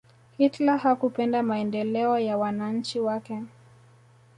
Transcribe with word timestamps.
hitler 0.37 0.77
hakupenda 0.77 1.43
maendeleo 1.43 2.19
ya 2.19 2.37
wananchi 2.37 2.99
wake 2.99 3.41